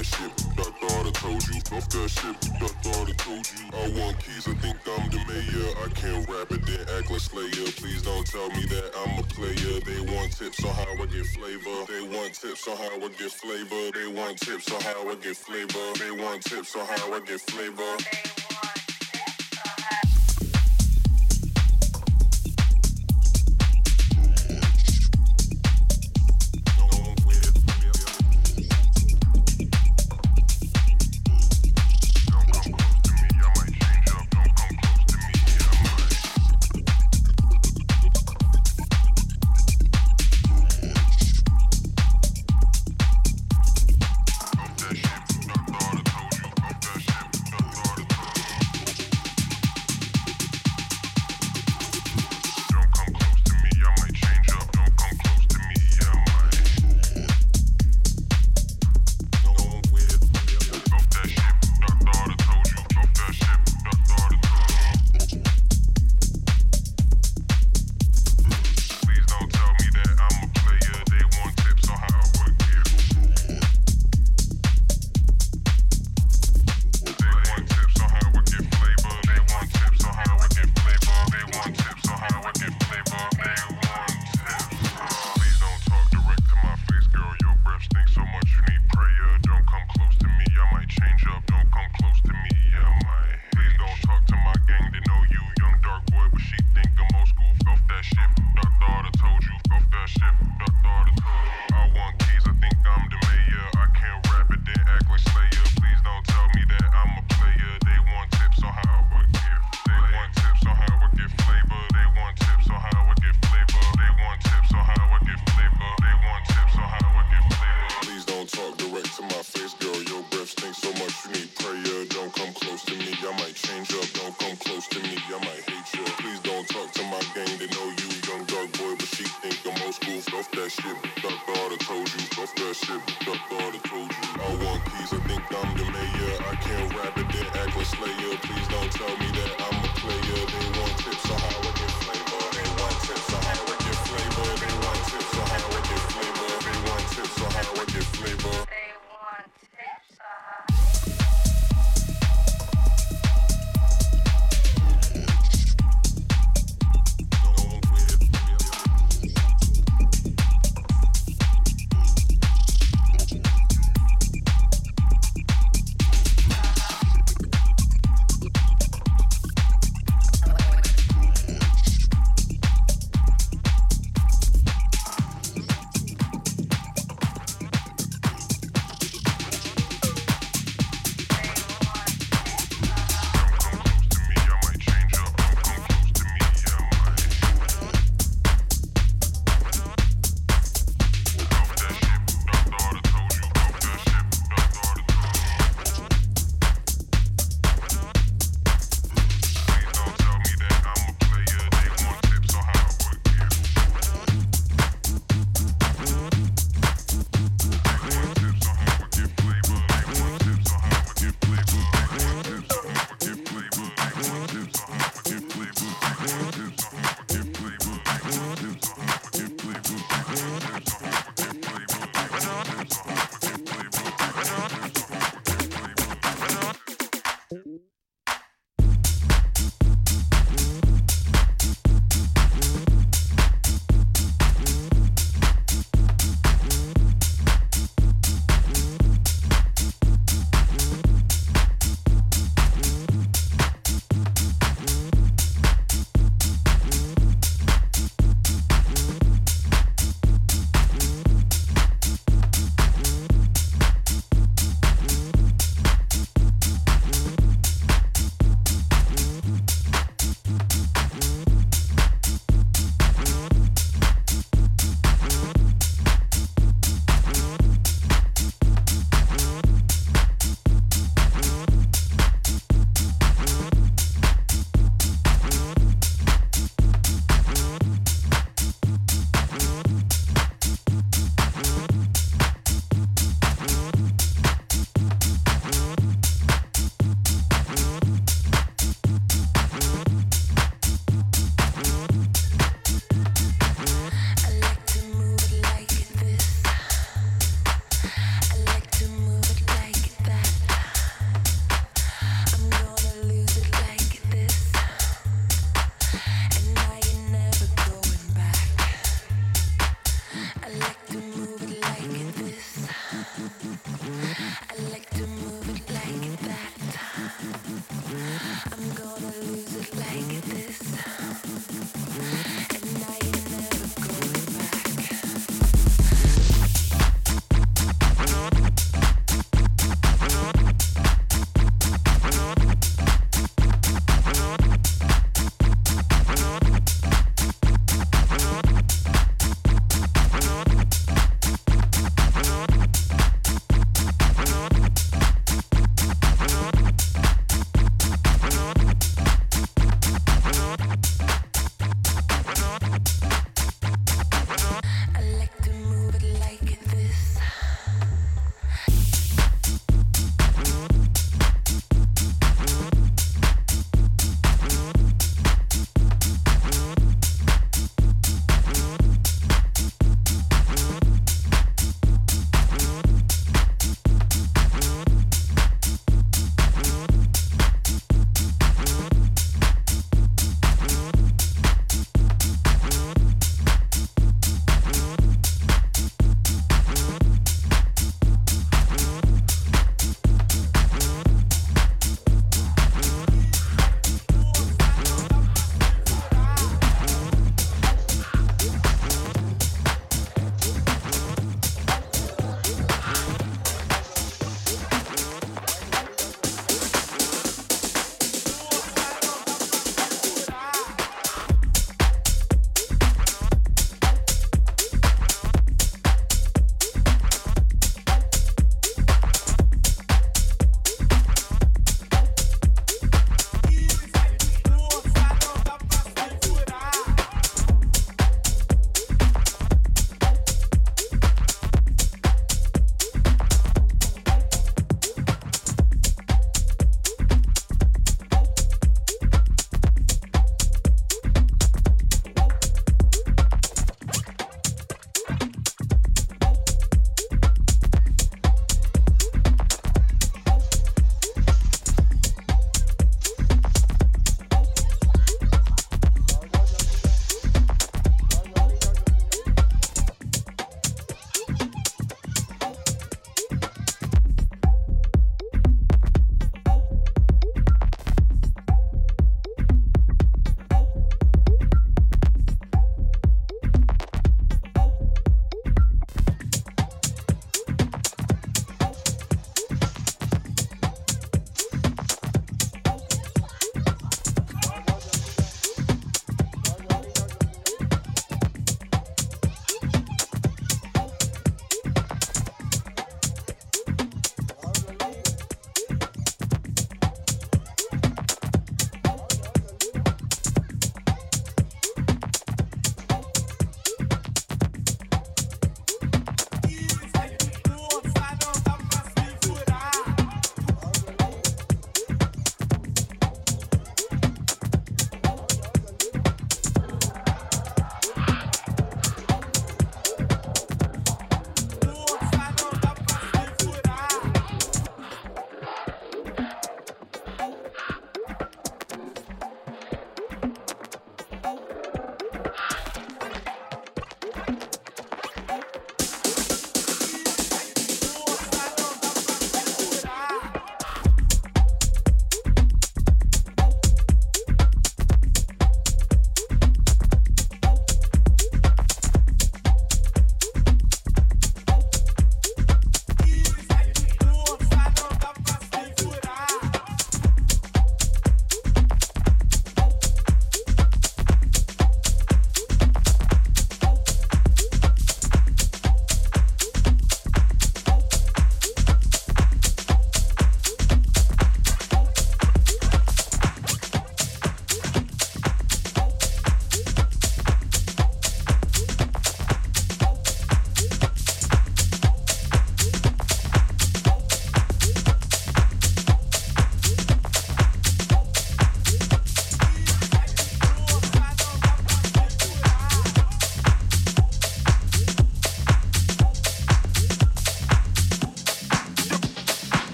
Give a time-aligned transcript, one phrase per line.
[0.00, 1.60] that shit, I thought I told you.
[1.60, 3.64] Fluff that shit, I thought I told you.
[3.68, 5.70] I want keys, I think I'm the mayor.
[5.84, 7.68] I can't rap it, then act like Slayer.
[7.76, 9.80] Please don't tell me that I'm a player.
[9.84, 11.84] They want tips on how I get flavor.
[11.84, 13.82] They want tips on how I get flavor.
[13.92, 15.86] They want tips on how I get flavor.
[15.98, 18.29] They want tips on how I get flavor.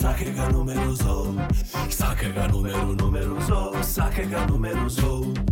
[0.00, 1.34] Número, saquega numeroso,
[1.90, 5.20] saquega número numeroso, saquega numeroso.
[5.24, 5.49] Saquega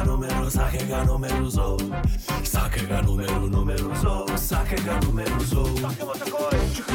[0.00, 1.76] saquega número, saquega numeroso,
[2.44, 5.64] saquega número numeroso, saquega numeroso.
[5.78, 6.89] Saquega outra coisa.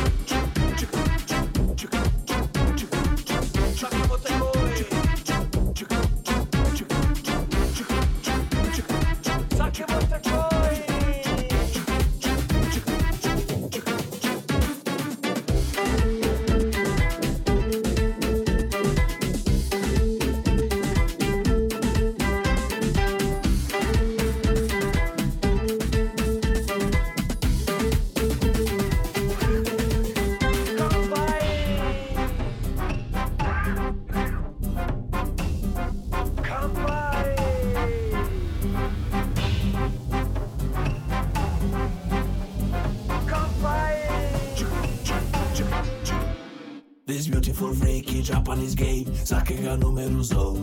[49.23, 50.57] Sakega número zo.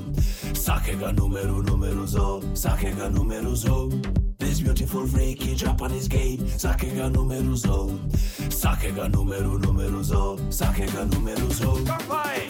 [0.52, 2.40] Sakega número número zo.
[2.52, 3.88] Sakega número zo.
[4.38, 6.38] This beautiful freaky Japanese game.
[6.58, 7.96] Sakega número zo.
[8.50, 10.36] Sakega número número zo.
[10.50, 11.76] Sakega número zo.
[11.84, 12.48] Papai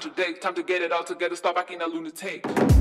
[0.00, 2.73] time to get it all together, stop acting a lunatic.